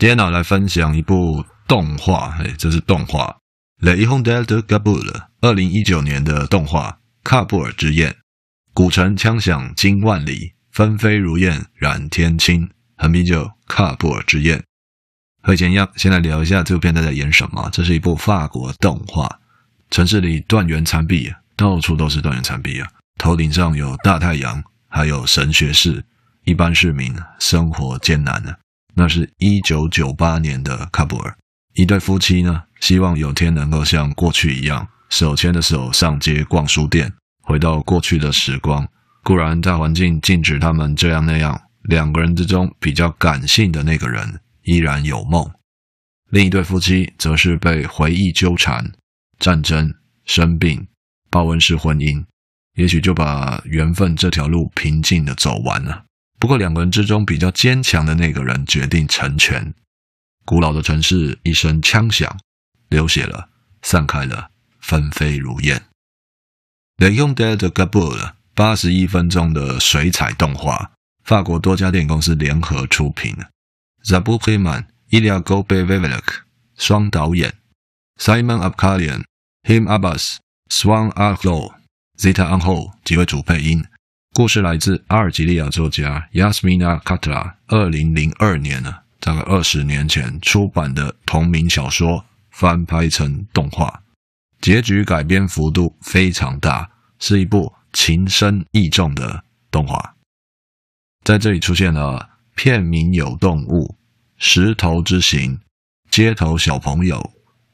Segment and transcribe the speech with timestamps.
[0.00, 3.36] 今天呢，来分享一部动画，哎，这是动画
[3.86, 5.04] 《Les Hirondelles de Kaboul》
[5.42, 6.98] 二零一九年的动画
[7.30, 8.10] 《喀布尔之焰》。
[8.72, 12.70] 古城枪响惊万里，纷飞如燕染天青。
[12.96, 14.58] 横批就《喀布尔之焰》。
[15.42, 17.68] 和以前一样，先来聊一下这部片在在演什么。
[17.70, 19.28] 这是一部法国动画，
[19.90, 22.88] 城市里断垣残壁，到处都是断垣残壁啊！
[23.18, 26.02] 头顶上有大太阳，还有神学士，
[26.44, 28.54] 一般市民生活艰难呢。
[29.00, 31.34] 那是一九九八年的喀布尔，
[31.72, 38.86] 一对夫妻呢，希望有天能够像过去一样，手牵着手上街逛书店，回到过去的时光。
[39.22, 45.50] 固然大环境禁止他们这样那样，两个人之中比较感性的那个人依然有梦。
[46.28, 48.92] 另一对夫妻则是被回忆纠缠，
[49.38, 49.94] 战争、
[50.26, 50.86] 生病、
[51.30, 52.22] 报恩式婚姻，
[52.74, 56.04] 也许就把缘分这条路平静的走完了。
[56.40, 59.74] 不过，两个人之中比较坚强的那个人决定成全。
[60.46, 62.40] 古老的城市一声枪响，
[62.88, 63.50] 流血了，
[63.82, 64.48] 散开了，
[64.80, 65.82] 纷飞如燕。
[66.96, 70.92] Les Hirondelles de Kaboul 八十一分钟的水彩动画，
[71.24, 73.36] 法国多家电影公司联合出品。
[74.02, 76.24] Zabu p r i m a n、Ilya Gobet-Vevelek
[76.78, 77.54] 双导演
[78.18, 79.24] ，Simon Abkarian、
[79.64, 80.38] Him Abbas、
[80.70, 81.74] Swan Arlo、
[82.16, 83.84] Zita Anho 几位主配音。
[84.32, 94.02] 故事来自阿尔及利亚作家 Yasmina Khatra，二零零二年呢，大概二十年前出版的同名小说翻拍成动画，
[94.60, 100.14] 结局改编幅度非常大，是一部情深意重的动画。
[101.24, 103.98] 在这里出现了片名有动物、
[104.38, 105.60] 石头之行、
[106.08, 107.32] 街头小朋友、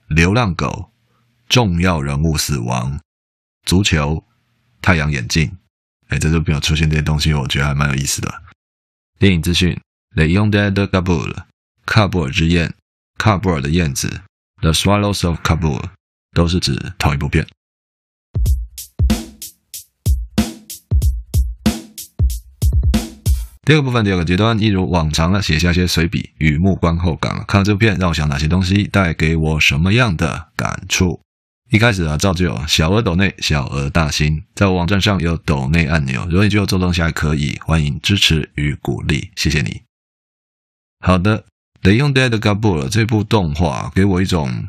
[0.09, 0.91] 流浪狗、
[1.51, 2.99] 重要人物死亡、
[3.67, 4.25] 足球、
[4.81, 5.57] 太阳眼镜。
[6.09, 8.43] 哎，在这边有出现这些东西，我觉得还蛮有意思的。
[9.19, 9.77] 电影资讯
[10.15, 11.35] ：Les Hirondelles de Kaboul，
[11.85, 12.73] 喀布尔之焰，
[13.19, 14.21] 喀布尔的燕子
[14.61, 15.83] ，The Swallows of Kabul，
[16.33, 17.47] 都是指同一部片。
[23.65, 27.45] 第二个部分，第二个阶段，一如往常的写下些随笔雨木观后感。
[27.49, 31.21] 看了这部片，让我想哪些东西，带给我什么样的感触？
[31.71, 39.83] 一开始啊，照旧，小额抖内，小额大新，在我网站上有抖内按钮，如果你觉得做东西还可以，欢迎支持与鼓励，谢谢你。
[41.01, 41.41] 好的，
[41.83, 44.69] 《得用 dead gabbul》这部动画给我一种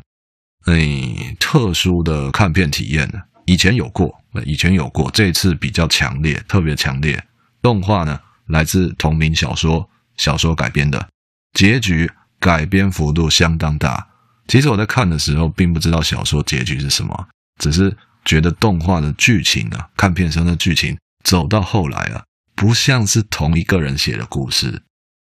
[0.66, 3.08] 诶特殊的看片体验，
[3.46, 7.24] 以前有过，以前有过，这次比较强烈，特别强烈。
[7.62, 11.08] 动画呢，来自同名小说，小说改编的，
[11.52, 12.10] 结局
[12.40, 14.07] 改编幅度相当大。
[14.48, 17.28] 其实我在看的时候，并不知道小说结局是什么，
[17.60, 22.24] 只是觉得动画的剧情啊，看片上的剧情走到后来啊，
[22.56, 24.82] 不像是同一个人写的故事，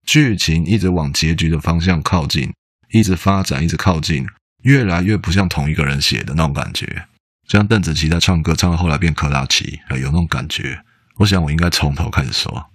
[0.07, 2.53] 剧情一直往结局的方向靠近，
[2.91, 4.27] 一直发展，一直靠近，
[4.63, 7.07] 越来越不像同一个人写的那种感觉。
[7.47, 10.83] 就像邓紫棋在唱歌，唱到后来变珂拉琪，有那种感觉。
[11.17, 12.71] 我想我应该从头开始说，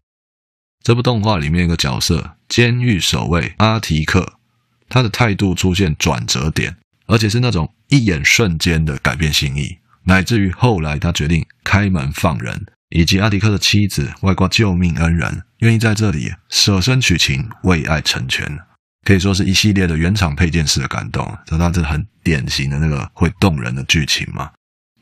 [0.83, 4.33] 这部动画里面一个角色，监狱守卫阿提克。
[4.95, 6.73] 他的态度出现转折点，
[7.05, 18.57] 而且是那种一眼瞬间的改变心意，乃至于后来他决定开门放人，以及阿迪克的妻子外挂救命恩人愿意在这里舍身取情，为爱成全，
[19.03, 21.37] 可以说是一系列的原厂配件式的感动。
[21.45, 24.49] 这那是很典型的那个会动人的剧情嘛。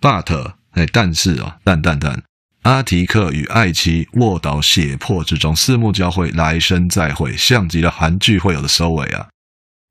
[0.02, 2.24] But 哎，但是啊，但但但，
[2.64, 9.28] 阿提克与爱妻卧倒血泊之中，四目交汇，来生再会，像极了韩剧会有的收尾啊。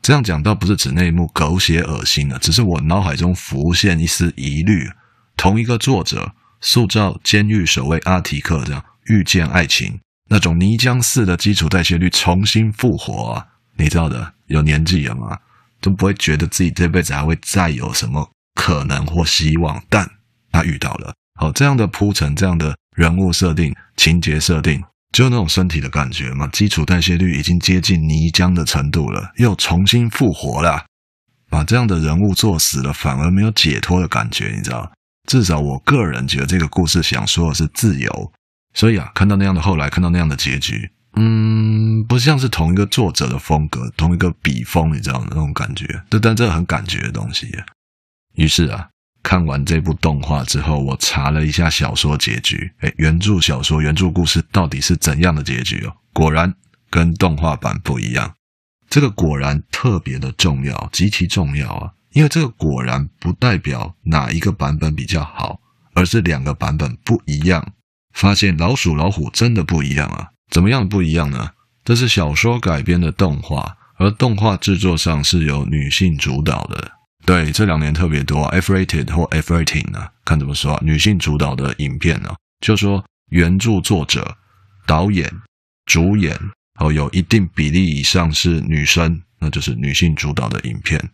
[0.03, 4.91] 这样讲倒不是指那一幕狗血恶心了，只是我脑海中浮现一丝疑虑：
[5.37, 13.47] 同一个作者塑造监狱守卫阿提克这样遇见爱情，那种泥浆似的基础代谢率重新复活啊！
[13.77, 15.39] 你知道的，有年纪了嘛，
[15.81, 20.11] 都不会觉得自己这辈子还会再有什么可能或希望，但
[20.51, 21.15] 他遇到了。
[21.41, 24.83] 好，这样的铺陈，这样的人物设定、情节设定。
[25.13, 30.87] 就那种身体的感觉嘛，基础代谢率已经接近泥浆的程度了，又重新复活了，
[31.51, 34.91] 把这样的人物做死了，反而没有解脱的感觉，你知道？
[35.29, 38.33] 至少我个人觉得这个故事想说的是自由，
[38.75, 45.23] 所以啊，看到那样的后来，看到那样的结局，嗯，不像是同一个作者的风格，同一个笔锋，你知道？
[45.29, 47.53] 那种感觉，对，但这很感觉的东西。
[48.35, 48.89] 于是啊，
[49.23, 55.95] 看完这部动画之后，我查了一下小说结局，诶，原著小说、原著故事到底是怎样的结局哦？
[56.13, 56.55] 果然
[56.91, 58.35] 跟动画版不一样。
[58.91, 61.93] 这个果然特别的重要，极其重要啊！
[62.13, 65.61] 因为这个果然不代表哪一个版本比较好，
[65.95, 67.73] 而是两个版本不一样。
[68.13, 70.29] 发现老鼠老虎真的不一样啊！
[70.51, 71.53] 怎么样不一样呢？
[71.85, 76.93] 这是小说改编的动画，而动画制作上是由女性主导的。
[77.25, 80.81] 对，这两年特别多啊，F-rated 或 F-rating 呢，看怎么说啊？
[80.83, 84.37] 女性主导的影片呢，就说原著作者、
[84.87, 85.31] 导演、
[85.87, 86.39] 主演。
[86.81, 91.11] 哦，有一定比例以上是女生，那就是女性主导的影片。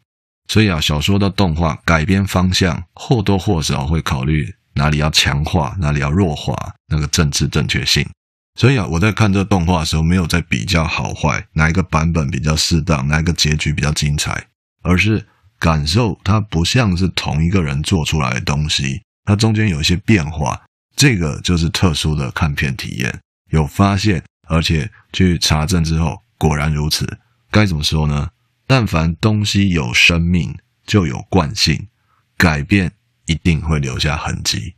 [0.46, 6.56] 所以啊，小说的动画改编方向或多或少会考虑哪里要强化，哪里要弱化
[6.86, 8.08] 那个政治正确性。
[8.54, 14.46] 所以啊，我在看这动画的时候，没有在比较好坏，哪一个版本比较适当，哪一个结局比较精彩，
[14.82, 15.26] 而是
[15.58, 20.60] 感受它不像是同一个人做出来的东西，它中间有一些变化。
[20.96, 23.20] 这个就是特殊的看片体验，
[23.50, 24.22] 有发现。
[24.50, 27.18] 而且去查证之后，果然如此。
[27.50, 28.30] 该怎么说呢？
[28.66, 30.56] 但凡东西有生命，
[30.86, 31.88] 就有惯性，
[32.38, 32.92] 改变
[33.26, 34.74] 一定会留下痕迹。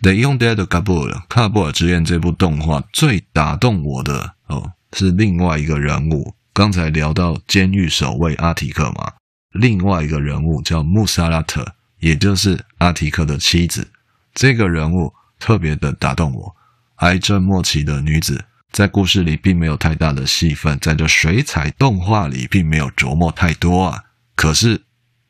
[0.02, 6.34] 《The Young Dead》的《喀布尔》《喀布尔之恋》这部动画最打动我的哦，是另外一个人物。
[6.54, 9.12] 刚才聊到监狱守卫阿提克嘛，
[9.56, 13.90] 另外一个人物叫穆萨拉特，也就是阿提克的妻子。
[14.34, 16.56] 这个人物特别的打动我。
[16.96, 24.04] 癌症末期的女子，在故事里并没有太大的戏份，在这水彩动画里并没有琢磨太多啊。
[24.34, 24.82] 可是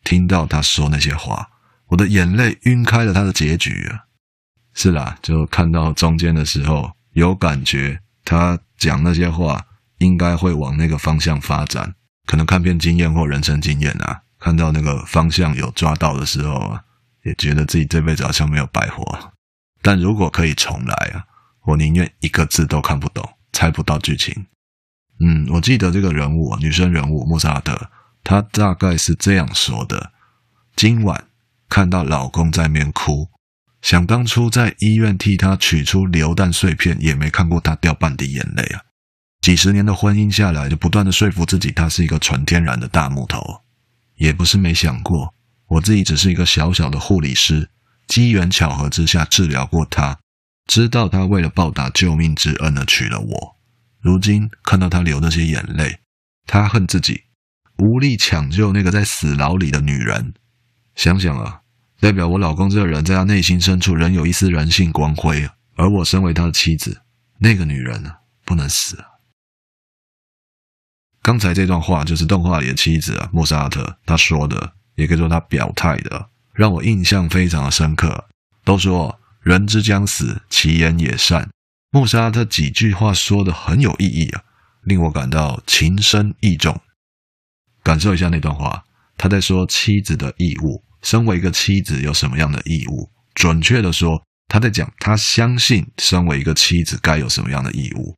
[0.05, 1.49] 听到她说那些话，
[1.89, 4.05] 我的眼泪晕开了她的结局啊。
[4.75, 9.67] 是啦，就看到中间的时候，有感觉她讲那些话
[9.99, 11.96] 应该会往那个方向发展。
[12.27, 16.83] 可能看片经验或人生经验啊，看到那个方向有抓到的时候啊，
[17.23, 19.33] 也觉得自己这辈子好像没有白活。
[19.81, 21.25] 但如果可以重来啊。
[21.67, 24.47] 我宁愿一个字都看不懂，猜不到剧情。
[25.19, 27.91] 嗯，我记得这个人物，女生人物莫扎特，
[28.23, 30.13] 她大概是这样说的：
[30.77, 31.25] 今晚
[31.69, 33.31] 看到老公在面哭，
[33.83, 38.83] 想当初在医院替他取出流弹碎片，也没看过他掉半滴眼泪啊。
[39.47, 43.63] 几十年的婚姻下来，就不断的说服自己，他是一个纯天然的大木头。
[44.17, 45.33] 也不是没想过，
[45.69, 47.71] 我自己只是一个小小的护理师，
[48.09, 50.19] 机缘巧合之下治疗过他。
[50.67, 53.57] 知道他为了报答救命之恩而娶了我，
[54.01, 56.01] 如今看到他流那些眼泪，
[56.49, 57.23] 他恨自己
[57.79, 60.35] 无力抢救那个在死牢里的女人。
[60.97, 61.61] 想想啊，
[62.01, 67.03] 代表我老公这个人在他内心深处仍有一丝人性光辉，而我身为他的妻子，
[67.39, 69.07] 那个女人啊，不能死啊。
[71.27, 78.29] 刚才这段话就是动画里的妻子啊，穆萨特他说的，也可以说他表态的，让我印象非常的深刻。
[78.65, 79.19] 都说。
[79.41, 81.49] 人之将死，其言也善。
[81.91, 84.43] 穆萨特几句话说的很有意义啊，
[84.83, 86.81] 令我感到情深意重。
[87.83, 88.85] 感受一下那段话，
[89.17, 90.85] 他在说妻子的义务。
[91.03, 93.11] 身为一个妻子，有什么样的义务？
[93.35, 98.17] 准确的说，他在讲他相信身为一个妻子该有什么样的义务。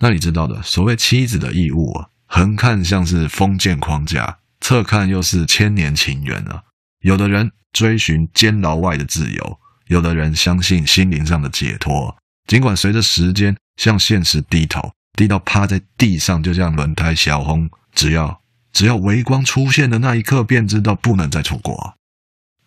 [0.00, 6.62] 那你知道的，所谓妻子的义务啊，横看像是封建框架，侧看又是千年情缘啊。
[7.00, 9.58] 有的人追寻监牢外的自由。
[9.88, 17.68] 有的人相信心灵上的解脱，尽管随着时间向现实低头，低到趴在地上，就像轮胎小红。
[17.92, 18.40] 只要
[18.72, 21.94] 只要微光出现的那一刻，便知道不能再错过，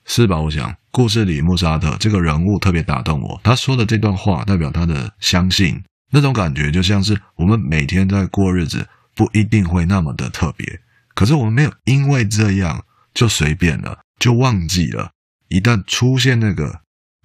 [0.05, 0.41] 是吧？
[0.41, 10.81] 我想故事里穆萨特这个人物特别打动我，他说的这段话代表他的相信，那种感觉就像是我们每天在过日子，不一定会那么的特别，
[11.13, 15.11] 可是我们没有因为这样就随便了，就忘记了，
[15.49, 16.81] 一旦出现那个。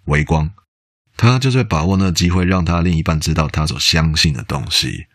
[0.09, 0.51] 微光，
[1.19, 5.07] 他就在把握那个机会，让他另一半知道他所相信的东西。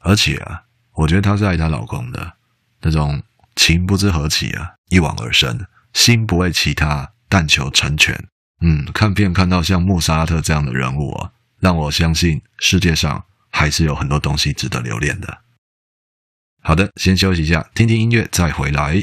[0.00, 2.34] 而且啊，我觉得她是爱她老公的，
[2.82, 3.22] 那种
[3.56, 8.22] 情不知何起啊，一往而深，心不为其他，但求成全。
[8.60, 15.38] 嗯，看片看到像穆萨拉特这样的人物啊，让我相信世界上还是有很多东西值得留恋的。
[16.68, 19.02] 好的，先休息一下，听听音乐，再回来。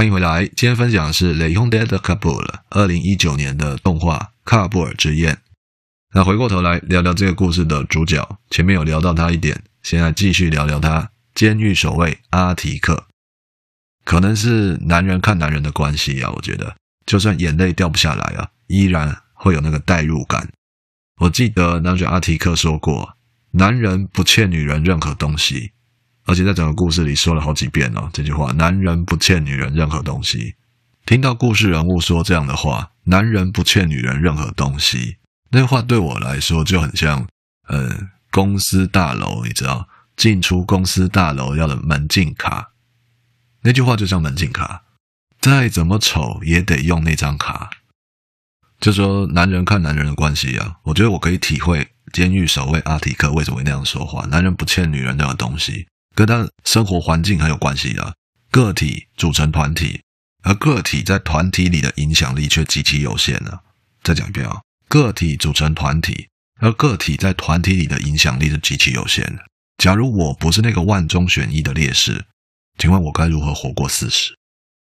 [0.00, 5.34] 欢迎回来，今天分享的是《Les Hirondelles de Cabourg》二零一九年的动画《喀布尔之宴》。
[6.14, 13.08] 那回过头来聊聊这个故事的主角，前面有聊到他一点，现在继续聊聊他——监狱守卫阿提克。
[14.02, 20.48] 可能是男人看男人的关系啊，我觉得，就算眼泪掉不下来啊，依然会有那个代入感。
[21.18, 23.18] 我记得男主阿提克说过
[23.52, 25.72] ：“男人不欠女人任何东西。”
[26.26, 30.54] 而且在整个故事里说了好几遍哦，这句话：“男人不欠女人任何东西。”
[31.06, 35.16] 听到故事人物说这样的话，“男人不欠女人任何东西”，
[35.50, 37.26] 那话对我来说就很像，
[37.66, 42.72] 呃，公司大楼，你知道，进出公司大楼要的门禁卡。
[43.62, 44.84] 那句话就像门禁卡，
[45.40, 47.70] 再怎么丑也得用那张卡。
[48.78, 54.24] 就说男人看男人的关系啊，我觉得我可以体会监狱守卫阿提克为什么会那样说话。
[54.26, 55.88] 男人不欠女人任何东西。
[56.20, 58.14] 跟他生活环境很有关系的，
[58.50, 60.02] 个体组成团体，
[60.42, 63.62] 而个体在团体里的影响力却极其有限了。
[64.02, 66.28] 再讲一遍啊，个体组成团体，
[66.60, 69.44] 而个体在团体里的影响力是极其有限的。
[69.78, 72.26] 假如我不是那个万中选一的烈士，
[72.76, 74.36] 请问我该如何活过四十？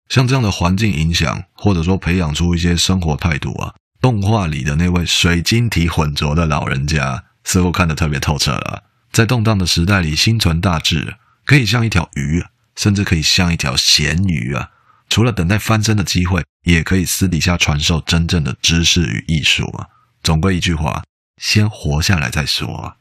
[0.07, 8.85] 像这样的环境影响，或者说培养出一些生活态度啊，动画里的那位水晶体混浊的老人家，似乎看得特别透彻了。
[9.11, 12.43] 在动荡的时代里，心存大志，可以像一条鱼，
[12.75, 14.71] 甚至可以像一条咸鱼啊！
[15.09, 19.87] 除了等待翻身的机会，也可以私底下传授真正的知识与艺术啊！
[20.21, 21.03] 总归一句话，
[21.41, 22.95] 先活下来再说啊！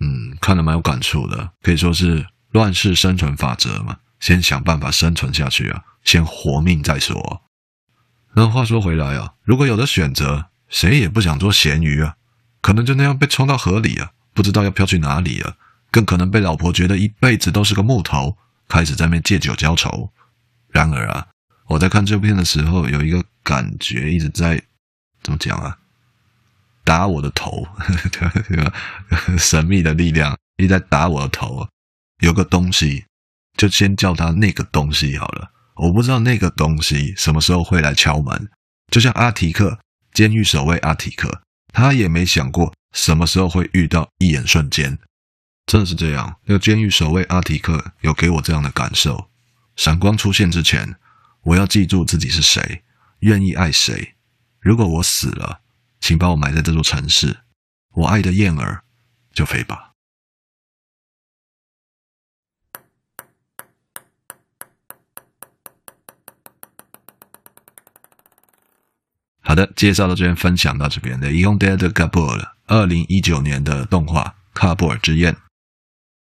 [0.00, 7.42] 嗯，看了蛮有感触的，可以说是乱世生存法则嘛，先想办法生存下去啊，先活命再说。
[8.34, 12.16] 那话说回来啊，如果有的选择，谁也不想做咸鱼啊，
[12.60, 14.10] 可能就那样被冲到河里啊！
[14.34, 15.56] 不知道要飘去哪里了，
[15.90, 18.36] 更可能被老婆觉得一辈子都是个木头，
[18.68, 20.12] 开始在那边借酒浇愁。
[20.68, 21.28] 然而啊，
[21.68, 24.60] 我在看这部片的时候，有一个感觉一直在
[25.22, 25.78] 怎么讲啊？
[26.82, 27.66] 打我的头，
[29.38, 31.66] 神秘的力量一直在打我的头。
[32.20, 33.04] 有个东西，
[33.56, 35.50] 就先叫它那个东西好了。
[35.76, 38.50] 我不知道那个东西什么时候会来敲门，
[38.90, 39.78] 就像阿提克，
[40.12, 42.74] 监狱守卫阿提克，他也没想过。
[42.94, 44.98] 什么时候会遇到一眼瞬间？
[45.66, 46.38] 真的是这样。
[46.44, 49.28] 那个监狱守卫阿提克有给我这样的感受：
[49.76, 50.94] 闪光出现之前，
[51.42, 52.84] 我要记住自己是谁，
[53.20, 54.14] 愿意爱谁。
[54.60, 55.60] 如果我死了，
[56.00, 57.40] 请把我埋在这座城市，
[57.94, 58.84] 我爱的燕儿
[59.32, 59.90] 就飞吧。
[69.40, 75.32] 好的，介绍到这边，分享到这边的《Les Hirondelles de Cabourg》二零一九年的动画《喀布尔之宴》。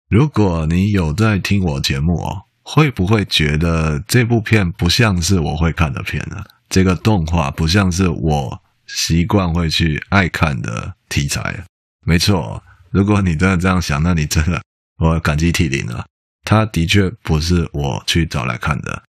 [0.09, 6.45] 如果你有在听我节目哦，会不会觉得这部片不像是我会看的片呢？
[6.68, 11.64] 这个动画不像是我习惯会去爱看的题材。
[12.07, 14.62] 没错，如果你真的这样想，那你真的
[14.99, 16.07] 我感激涕零了。
[16.45, 19.02] 它的确不是我去找来看的，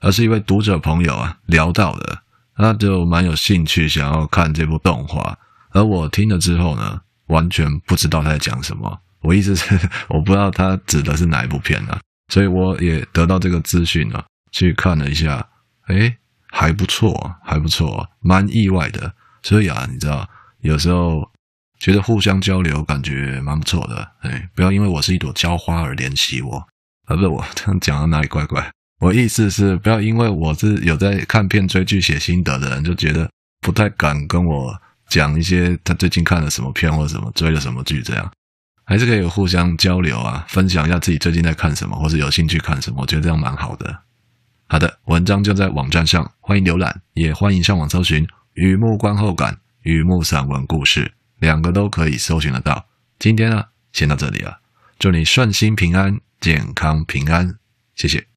[0.00, 2.22] 而是一位读者朋友啊聊到的。
[2.56, 5.38] 他就蛮有兴趣想要看这部动画，
[5.76, 8.98] 而我听了之后呢，完全不知道他在讲什么。
[9.20, 9.78] 我意思是，
[10.08, 11.98] 我不知道他指的是哪一部片呢，
[12.32, 15.46] 所以我也得到这个资讯了，去看了一下，
[15.88, 16.16] 诶，
[16.50, 19.12] 还不错，还不错，蛮意外的。
[19.42, 20.26] 所以啊，你知道，
[20.60, 21.30] 有时候
[21.78, 24.12] 觉得互相交流感觉蛮不错的。
[24.22, 26.56] 诶，不要因为我是一朵娇花而怜惜我，
[27.04, 28.70] 啊，不是我这样讲到哪里怪怪。
[29.00, 33.28] 我意思是，不要因为我是有在看片、追剧、写心得的人，就觉得
[33.60, 34.74] 不太敢跟我
[35.08, 38.32] 讲一些他最近看了什么片或者什么追了什么剧，这样
[38.84, 44.02] 还是可以互相交流啊，分享一下自己最近在看什么，或是有兴趣看什么，我觉得这样蛮好的。
[44.68, 51.04] 好的，文章就在网站上，欢迎浏览，也欢迎上网搜寻《雨幕观后感》《雨幕散文故事》，
[51.38, 52.86] 两个都可以搜寻得到。
[53.18, 54.60] 今天呢，先到这里了，
[54.98, 57.58] 祝你顺心平安、健康平安，
[57.94, 58.35] 谢谢。